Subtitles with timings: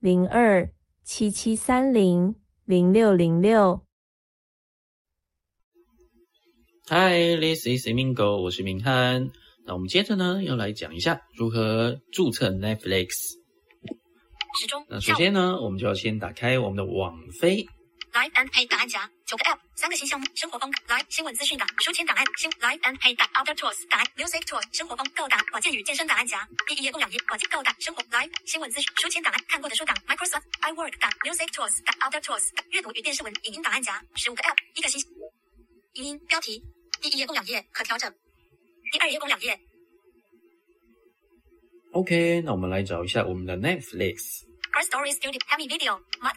[0.00, 0.72] 零二
[1.04, 2.34] 七七三零
[2.64, 3.84] 零六零六。
[6.88, 9.28] Hi，this is Mingo，我是明翰。
[9.66, 13.08] 那我们接着呢，要来讲一下如何注册 Netflix。
[14.58, 14.86] 时钟。
[14.88, 17.66] 那首先呢，我们就要先打开我们的网飞。
[18.12, 26.48] Live and Pay 档案夹，九个 App，三个新项目：生活风 Live 新闻资讯档、书签档案、新 Live and Pay 档 Other Tools 档案、Music Tool 生活风购档、保健与健身档案夹。
[26.66, 34.02] 第一页共两页，保健购档、生活 Live 新闻资讯、书签档案、看过的书档、Microsoft iWork 档、Music Tools 档 Other Tools 阅读与电视文、影音档案夹。
[34.16, 35.00] 十五个 App，一个新
[35.94, 36.60] 影音标题。
[37.00, 38.12] 第一页共两页，可调整。
[38.90, 39.58] 第二页共两页。
[41.92, 44.42] OK，那我们来找一下我们的 Netflix。
[44.72, 46.34] First Story Studio Heavy Video Mud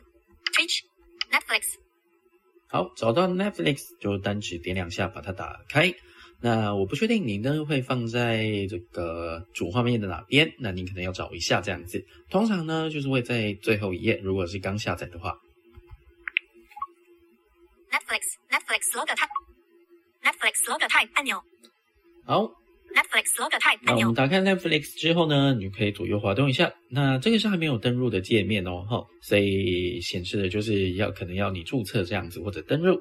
[0.54, 0.93] Twitch。
[1.34, 1.80] Netflix，
[2.68, 5.92] 好，找到 Netflix 就单指点两下把它打开。
[6.42, 12.06] 那我不确定你呢会放在这个主画面的哪边，那你可能要找一下这样子。
[12.30, 15.36] 通常呢就是会在最后一页，如果是刚下载的话。
[17.90, 21.44] Netflix，Netflix Logo Type，Netflix Logo Type 按钮。
[22.26, 22.63] 好。
[22.94, 26.72] Netflix Logo Type 那我们打开 Netflix 之后呢，你就可以左右滑动一下。
[26.90, 33.00] 那这个是还没有登录的界面哦，哈，所以显示的就是要可能要你注册这样子或者登录。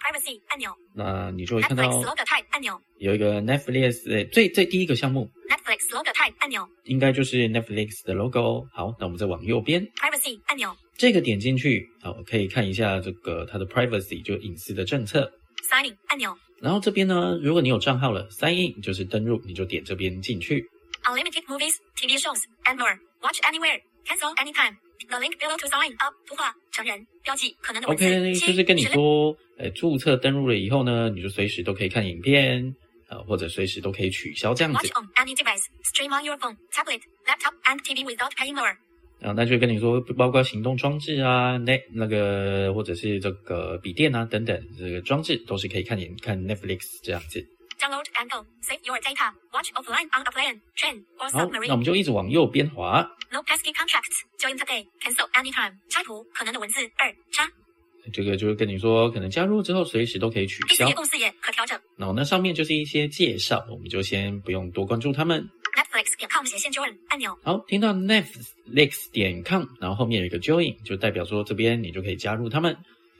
[0.00, 0.70] Privacy 按钮。
[0.94, 8.66] 那你就会看到 Netflix Logo Type 按钮有一个 Netflix 最最第一个项目 Netflix Logo Type 按钮，应该就是 Netflix 的 logo。
[8.72, 15.30] 好，那我们再往右边 Privacy 按钮，这个点进去，好，可以看一下这个它的 Privacy 就隐私的政策。
[15.62, 16.36] Signing 按钮。
[16.60, 20.68] 然后这边呢，如果你有账号了，sign in 就是登录，你就点这边进去。
[21.04, 22.98] Unlimited movies, TV shows, and more.
[23.22, 24.76] Watch anywhere, cancel anytime.
[25.08, 26.14] The link below to sign up.
[26.26, 27.88] 图画成人标记可能的。
[27.88, 32.76] OK，就是跟你说，呃，注册登录了以后呢，你就随时都可以看影片，
[33.08, 34.78] 呃，或者随时都可以取消这样子。
[34.78, 38.76] Watch on any device, stream on your phone, tablet, laptop, and TV without paying more.
[39.22, 47.46] 啊，那就跟你说，包括行动装置啊，那那个或者是这个笔电啊等等，这个装置都是可以看眼看 Netflix 这样子。
[47.78, 51.68] Download and go, save your data, watch offline on a plane, train or submarine.
[51.68, 53.06] 那我们就一直往右边滑。
[53.30, 55.74] No pesky contracts, join today, cancel anytime.
[55.88, 57.48] 插图可能的文字二叉。
[58.12, 60.66] 这个就是跟你说，可能加入之后随时都可以取消。
[60.68, 61.78] 第四页共四页可调整。
[61.96, 65.48] 那那上面就是一些介绍，我们就先不用多关注他们。
[66.10, 67.38] Netflix 点 com 斜线 join 按钮。
[67.42, 72.76] 好，听到 Netflix 点 com，然后后面有一个 join，就代表说这边你就可以加入他们。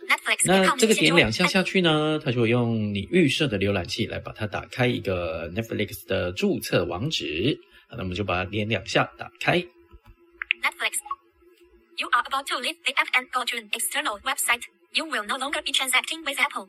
[0.09, 7.59] Netflix 那这个点两下下去呢，它就会用你预设的浏览器来把它打开一个 Netflix 的注册网址。
[7.91, 9.59] 那我们就把它点两下打开。
[9.59, 14.63] Netflix，You are about to leave the app and go to an external website.
[14.93, 16.69] You will no longer be transacting with Apple.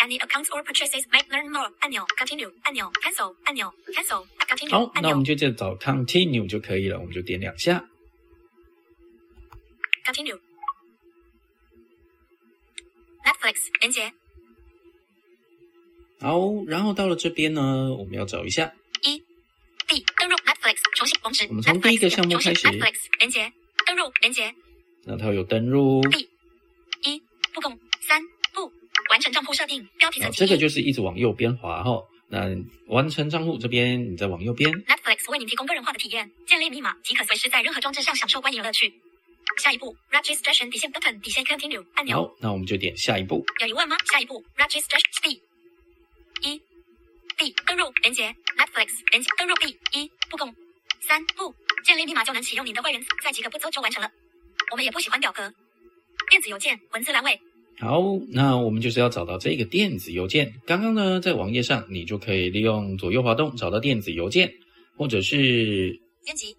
[0.00, 5.74] Any accounts or purchases m a k e learn more 按钮，Continue 按钮，Cancel 按钮，Cancel Continue 好，那我们就再找
[5.74, 7.84] Continue 就可以了，我们就点两下。
[10.06, 10.38] Continue
[13.24, 14.12] Netflix 连接。
[16.20, 18.72] 好，然后到了这边呢，我们要找一下
[19.02, 19.18] 一
[19.86, 21.46] D 登录 Netflix 重新网址。
[21.48, 22.68] 我们从第一个项目开始。
[22.68, 23.52] Netflix 连接
[23.84, 24.54] 登录连接。
[25.04, 26.00] 那它有登录。
[26.02, 26.28] B
[27.02, 27.22] 一
[27.52, 27.78] 不共
[29.18, 30.38] 完成账户设定标题层级。
[30.38, 32.00] 这个就是一直往右边滑哈。
[32.28, 32.54] 那
[32.86, 34.70] 完成账户这边，你再往右边。
[34.70, 38.94] Netflix 为您提供个人化的体验，建立密码即可随时在任何装置上享受观影乐趣。
[39.56, 42.28] 下一步，Registration 底线 button 底线 Continue 按钮。
[42.28, 43.44] 好，那我们就点下一步。
[43.60, 43.96] 有疑问吗？
[44.12, 45.42] 下一步，Registration B
[46.42, 46.62] 一
[47.36, 50.54] B 登录连接 Netflix 连接登录 B 一不共
[51.00, 51.52] 三步
[51.84, 54.08] 建立密码就能启用您的会员，在几个步骤就完成了。
[54.70, 55.52] 我们也不喜欢表格。
[56.30, 57.40] 电子邮件文字栏位。
[57.80, 60.52] 好，那我们就是要找到这个电子邮件。
[60.66, 64.52] 刚刚呢，在网页上你就可以利用左右滑动找到电子邮件，
[64.96, 66.56] 或者是编辑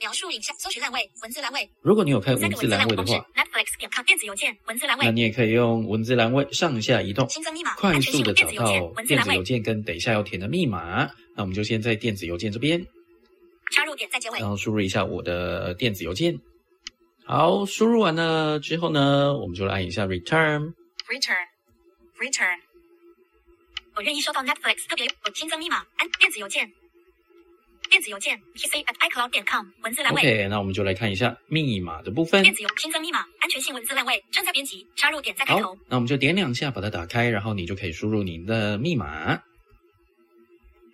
[0.00, 1.68] 描述影像搜寻栏位文字栏位。
[1.82, 5.04] 如果你有开文字栏位的话，Netflix 点 com 电子邮件文字栏位。
[5.04, 11.04] 那你也可以用文字栏位上下移动，新增密码，快速的找到电子邮件跟等一下要填的密码。
[11.36, 12.82] 那我们就先在电子邮件这边
[13.72, 16.34] 插入点在结尾，然后输入一下我的电子邮件。
[17.24, 20.74] 好，输入完了之后呢，我们就来按一下 Return。
[21.08, 21.46] Return。
[22.18, 22.58] Return。
[23.94, 26.72] 我愿意收到 Netflix 特别我新增密码，按电子邮件。
[27.90, 30.20] 电子邮件 pc at icloud 点 com 文字栏位。
[30.22, 32.42] OK，那我们就来看一下密码的部分。
[32.42, 39.42] 电子邮新增密码，安全性文字栏位正在编辑，插入点在开好头。，那我们就点两下把它打开，然后你就可以输入您的密码。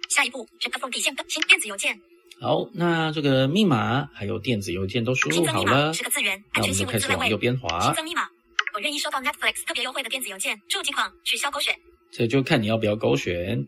[0.09, 2.01] 下一步 check the phone 底线更新电子邮件，
[2.41, 7.37] 好，那这个密码还有电子邮件都输入好了，十个字元，安全那我们性开始往右。
[7.37, 8.29] 边新，增密码，
[8.75, 11.75] 我愿意收到 Netflix 特别优惠的电子邮件，注记框取消勾选。
[12.13, 13.67] 这就看你要不要勾选。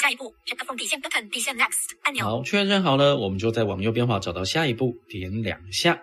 [0.00, 2.24] 下一步，Check phone 底线 button 底线 next 按钮。
[2.24, 6.02] 好，确认好了，我们就再往右边滑，找到下一步，点两下。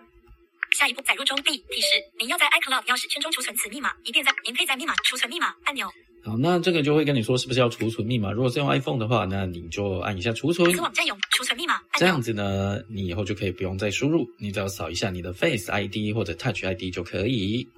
[0.71, 1.87] 下一步载入中 B 提示，
[2.17, 5.89] 您要在 iCloud 钥匙圈中储存此密码，以便在您可以在密码储存密码按钮。
[6.25, 8.31] 好，那这个就会跟你说是不是要储存密码。
[8.31, 10.81] 如果是用 iPhone 的话，那你就按一下储存此。
[10.81, 11.79] 网站有储存密码。
[11.99, 17.69] 这样子呢，你以后就可以不用再输入，你只要扫一下你的 Face ID 或者 Touch ID 就可以。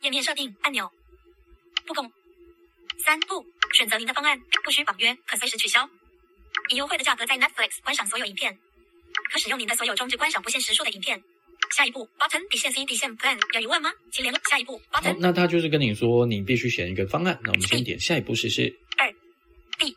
[0.00, 0.90] 页面设定按钮。
[1.86, 2.10] 不共。
[3.04, 5.86] 三步选择您的方案，不需绑约，可随时取消。
[6.70, 8.56] 以优惠的价格在 Netflix 观赏所有影片，
[9.30, 11.22] 可使用您的所有装置观赏不限时数的影片。
[11.74, 13.90] 下一步 button 底线 C 底线 Plan 有疑问吗？
[14.12, 17.36] 请联络下一步好 button，那他就是跟你说你必须选一个方案。
[17.42, 18.72] 那我们先点下一步试试。
[18.96, 19.12] 二
[19.76, 19.96] B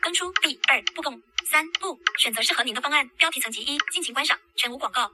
[0.00, 5.10] 更出 B 二不共三不选择适合您的方案，标题层级一，尽情观赏，全无广告。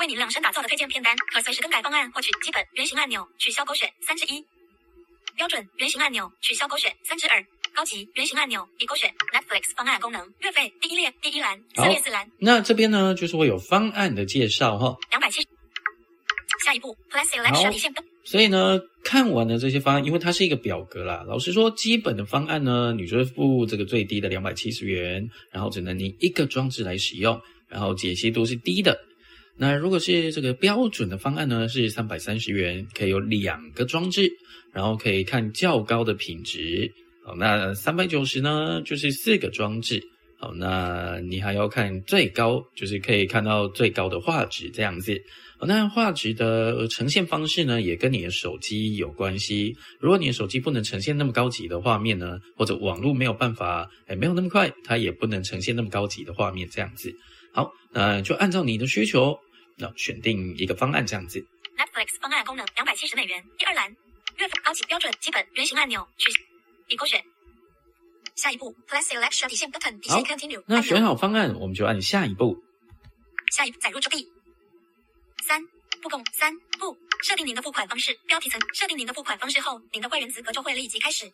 [0.00, 4.44] 为您量身打造的推荐片单，可随时更改方案，获取基本圆形按钮，取消勾选三之一。
[5.36, 7.46] 标准圆形按钮，取消勾选三之二。
[7.78, 14.96] 高级圆形按钮，已勾选 Netflix 方案功能，月费第一列第一栏，好三列四栏，那这边呢，就是会有方案的介绍哈。
[15.12, 15.46] 两百七十。
[16.64, 21.24] 下一步 Plus Selection 底线灯，所以呢，看完了这些方案，因为它是一个表格啦。
[21.28, 28.98] 老实说，基本的方案呢，你就会付这个最低的两百七十元，然后只能你一个装置来使用，然后解析度是低的。
[29.56, 34.28] 那如果是这个标准的方案呢，是三百三十元，可以有两个装置，
[34.72, 36.92] 然后可以看较高的品质。
[37.28, 40.02] 好，那三百九十呢，就是四个装置。
[40.38, 45.20] 好，那你还要看最高，就是可以看到最高的画质这样子。
[45.58, 49.76] 好，那画质的呈现方式呢，也跟你的手机有关系。
[50.00, 57.14] 如果你的手机不能呈现那么高级的画面呢，或者网络没有办法，哎，没有那么快，它也不能呈现那么高级的画面这样子。
[57.52, 59.38] 好，那就按照你的需求，
[59.76, 61.44] 那选定一个方案这样子。
[61.76, 63.90] Netflix 方案功能两百七十美元，第二栏
[64.38, 66.30] 月份高级标准基本圆形按钮取
[66.88, 67.22] 已勾选。
[68.34, 71.02] 下一步，Plus Selection 底线 Button 底线 Continue 那选。
[71.02, 72.56] 好方案，我们就按下一步。
[73.50, 74.26] 下一步载入作弊。
[75.46, 75.60] 三
[76.02, 81.26] 不共三不设定您的付款方式，标题层设定您的付款方式后，您的会员资格就会立即开始，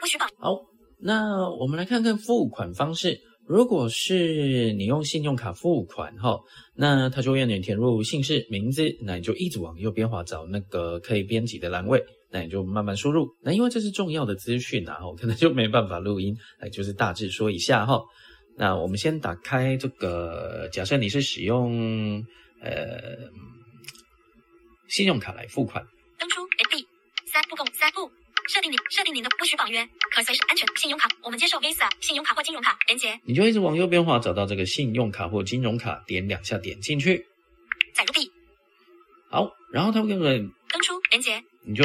[0.00, 0.28] 不许绑。
[0.38, 0.56] 好，
[0.98, 3.20] 那我们来看看付款方式。
[3.46, 6.38] 如果是你用信用卡付款哈，
[6.74, 13.28] 那它就会让你填入姓氏、名字，那你就一直往右边滑找那个可以编辑的栏位，那你就慢慢输入。
[13.42, 18.00] 那因为这是重要的资讯啊，我可能就没办法录音，哎，就是大致说一下哈。
[18.56, 22.24] 那我们先打开这个，假设你是使用
[22.60, 23.30] 呃
[24.88, 25.86] 信用卡来付款，
[26.18, 26.86] 登出 A B
[27.26, 28.10] 三步共三步
[28.48, 37.26] 设定您设定您的不许绑约，可随时安全信用卡，我们接受 Visa 信用卡或金融卡连接你就一直往右边滑，找到这个信用卡或金融卡，点两下点进去。
[37.94, 38.30] 载入 B
[39.30, 41.84] 好，然后它会跟人，登出连接你就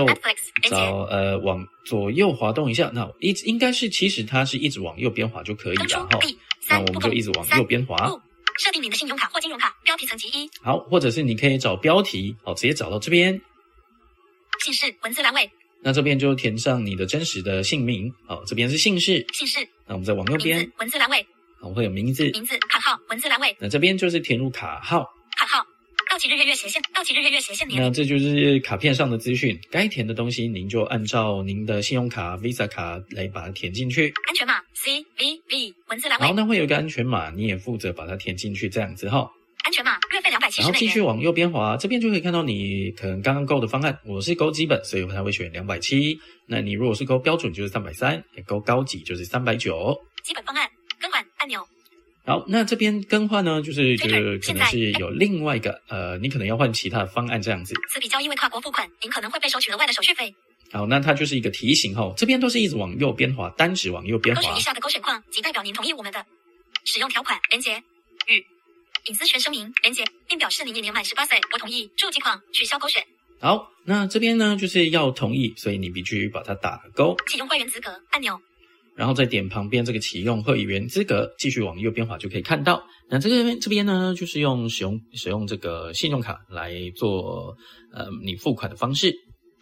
[0.70, 6.20] 找呃往左右滑动一下，那一直应该是其实它是一直往右边滑就可以登出了哈。
[6.70, 8.22] 那我们就一直往右边滑，不
[8.60, 10.50] 设定你的信用卡或金融卡标题层级一。
[10.62, 13.42] 好，或者是你可以找标题，好，直接找到这边，
[14.64, 15.52] 姓氏文字栏位。
[15.82, 21.28] 那这边就填上你的真实的姓名，好，这边是姓氏，姓氏那我们再往右名边字，文字栏位。
[21.60, 25.10] 好会有名字，名字卡号文字栏位那这边就是填入，卡号
[26.14, 34.14] 到期日月月斜线到期日月月斜线年那这就是卡片上的资讯，该填的东西您就按照您的信用卡、Visa 卡来把它填进去。
[34.28, 39.28] 安全码 C V V 文字栏然后位呢会有一个安全码，你也负责把它填进去，这样子哈。
[39.64, 40.88] 安全码月费两百七然后十美元。
[40.88, 43.98] 继续往右边滑，这边就可以看到你可能刚刚勾的方案。
[44.06, 46.20] 我是勾基本，所以我才会选两百七。
[46.46, 50.00] 那你如果是勾标准，就是三百三；勾高级就是三百九。
[50.24, 50.70] 基本方案
[51.02, 51.68] 更换按钮
[52.26, 57.76] 好，那这边更换呢，就是就是可能是有另外一个呃，你可能要换其他的方案这样子。
[57.90, 60.34] 此笔交易为跨国付款，您可能会被收取额外的手续费。
[60.72, 64.62] 好，那它就是一个提醒哈，这边都是一直往右边滑，单指往右边滑勾选以。
[64.62, 66.26] 下的勾选框，即代表您同意我们的
[66.86, 67.84] 使用条款连接
[68.28, 68.46] 与
[69.10, 71.38] 隐私权声明连接，并表示您已年满十八岁。
[71.52, 71.92] 我同意。
[71.98, 73.06] 注记框取消勾选，
[73.42, 77.18] 好，那这边呢就是要同意，所以你必须把它打勾。
[77.28, 78.40] 启用会员资格按钮。
[78.96, 82.84] 然后再点旁边这个启用会员资格，继续往右边滑就可以看到。
[83.10, 87.56] 那这个边这边呢，就是用使用使用这个信用卡来做
[87.94, 89.14] 呃你付款的方式。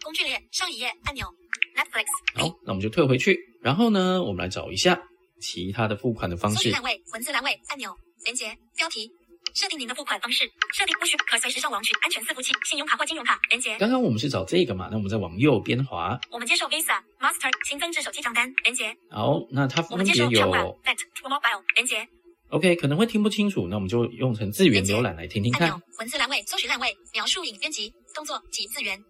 [0.02, 1.26] 工具列上一页按钮。
[1.74, 3.38] Netflix 好，那我们就退回去。
[3.62, 5.00] 然后呢，我们来找一下
[5.40, 6.56] 其他的付款的方式。
[6.56, 9.10] 搜寻栏位，文字栏位按钮，连接标题，
[9.54, 13.76] 设定您的付款方式，设定不需可随时上网取，安全伺服器，信用卡或金融卡连接。
[13.78, 16.18] 刚刚我们是找这个嘛，那我们再往右边滑。
[16.30, 18.96] 我们接受 Visa、Master 新增至手机账单连接。
[19.10, 22.08] 好，那它分我们接受别有 Travel、Vet、Mobile 连接。
[22.48, 29.02] OK，可能会听不清楚，那我们就用成字源浏览来听听看文字栏位，搜寻栏位，描述影编辑动作及字源。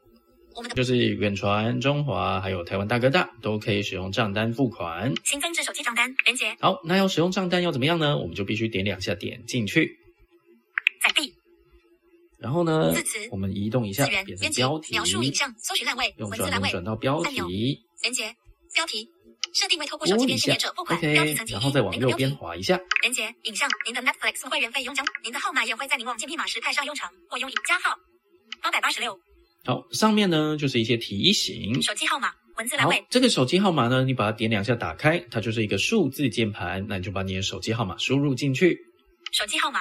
[0.54, 5.12] 我们的就是远传、中华还有台湾大哥大都可以使用账单付款。
[5.24, 8.18] 新增至手机账单连接，好，那要使用账单要怎么样呢？
[8.18, 9.98] 我们就必须点两下点进去，
[12.42, 18.34] 然后呢字词，我们移动一下变成标题，描述影像，搜寻栏位，用转轮文字栏位转到标题，连接
[18.74, 19.08] 标题。
[19.54, 22.80] 设定为透过手机拨一下边识别者付款，标题层级一，然后再往右边滑一下。
[23.02, 27.94] 连接影像，您的 Netflix 会员费用将您的号码也会在您忘记密码时派上用场，或用加号
[28.62, 29.18] 八百八十六
[29.66, 31.82] 好，上面呢就是一些提醒。
[31.82, 38.78] 手机号码，文字栏好位，这个手机号码呢，你把它点两下打开，它就是一个数字键盘，那你就把你的手机号码输入进去，
[39.32, 39.80] 手机号码，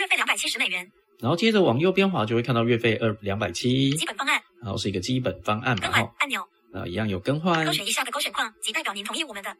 [0.00, 0.90] 月费两百七十美元，
[1.22, 7.72] 然后接着往右边滑，就会看到月费二两百七，基本方案，然后是一个基本方案嘛更换，按钮，那一样有更换勾。
[7.72, 9.56] 选一下的勾选框，即代表您同意我们的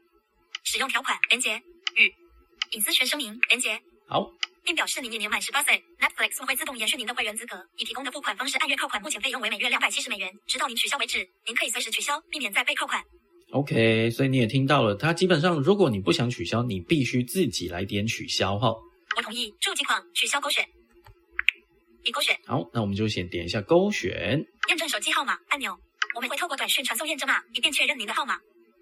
[0.64, 1.62] 使用条款连接
[1.94, 2.12] 与
[2.72, 3.80] 隐私权声明连接。
[4.08, 4.28] 好，
[4.64, 7.64] 并表示您已年满十八岁，Netflix 会自动延续您的会员资格。
[7.76, 11.18] 已提供的付款方式按月扣款，目前费用为每月两百七十美元，直到您取消为止。
[11.46, 13.00] 您可以随时取消，避免再被扣款。
[13.52, 18.74] OK，所以你也听到了，它基本上如果你不想取消，你必须自己来点取消哈。
[19.16, 20.66] 我同意，注记框取消勾选，
[22.04, 24.44] 已勾选好，那我们就先点一下勾选。
[24.68, 25.78] 验证手机号码按钮。
[26.14, 28.38] 我们会透过短讯传送验证码，以便确认您的号码。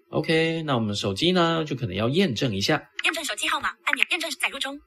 [0.09, 2.83] OK，那我们手机呢，就可能要验证一下。
[3.05, 4.77] 验证手机号码按钮，验证载入中。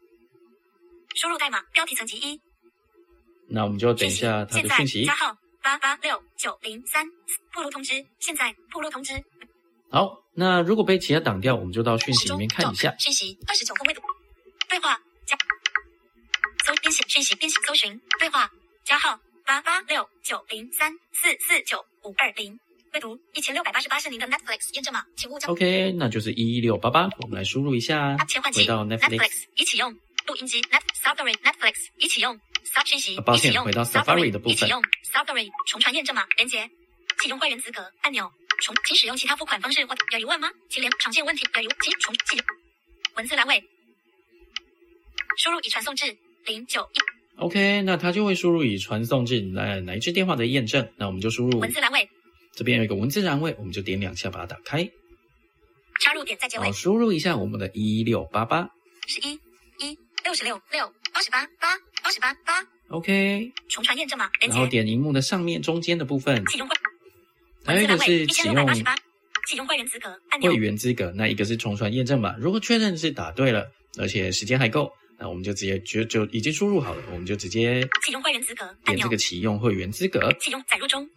[1.14, 2.38] 输入代码，标题层级一。
[3.48, 5.14] 那我们就要等一下它现在的讯息加。
[5.14, 7.06] 号八八六九零三，
[7.52, 7.94] 铺路通知。
[8.18, 9.14] 现在铺路通知。
[9.90, 12.94] 好，那如果被其他挡掉，我们就到讯息里面看一下。
[12.98, 14.02] 讯息二十九个位度，
[14.68, 15.34] 对话加
[16.64, 18.50] 搜编写讯息编写搜寻对话
[18.84, 22.58] 加号八八六九零三四四九五二零，
[22.94, 27.06] 阅读一千六百八十八是您的 Netflix 验证码，请勿将 OK，那就是一六八八。
[27.20, 29.44] 我们来输入一下切换器回到 Netflix。
[29.56, 29.92] 一起用，
[30.26, 36.70] 录音机 Net Safari Netflix 一起用，Stop 讯息啊抱歉已启用回到 Safari 的部分已启用 Safari 重传验证码连接，
[37.20, 40.50] 启用会员资格按钮，重请使用其他付款方式或有疑问吗？
[40.70, 42.42] 请连常见问题有疑请重启
[43.16, 43.62] 文字栏位，
[45.36, 47.40] 输入已传送至零九一。
[47.40, 50.88] OK，那它就会输入已传送至哪哪一支电话的验证。
[50.96, 52.08] 那我们就输入文字栏位，
[52.52, 54.88] 这边有一个文字栏位，我们就点两下把它打开，
[56.00, 58.68] 插入点在结尾好输入一下我们的一六八八。
[59.06, 59.32] 十一
[59.80, 62.64] 一六十六六八十八八八十八八。
[62.88, 66.76] OK，重传验证码然后，点荧幕的上面中间的部分，启用会。
[67.64, 68.94] 还有一个是启用八十八，
[69.48, 70.52] 启用会员资格按钮。
[70.52, 70.56] 会。
[70.56, 72.36] 员资格，那一个是重传验证码。
[72.36, 73.66] 如果确认是打对了，
[73.98, 74.92] 而且时间还够，
[75.24, 80.30] 那我们就直接就就已经输入好了，我们就直接启用会员资格点这个，启用会员资格。
[80.38, 81.08] 启用载入中。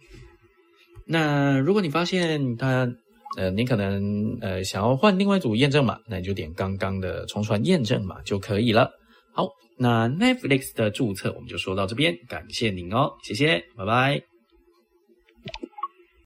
[1.04, 2.90] 那如果你发现它，
[3.36, 8.90] 呃，你可能呃想要换另外一组验证码，那你就点刚刚的重传验证码就可以了。
[9.34, 9.46] 好，
[9.76, 14.27] 那 Netflix 的注册我们就说到这边，感谢您哦，谢谢，拜拜。